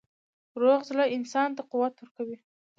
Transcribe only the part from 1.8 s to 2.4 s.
ورکوي.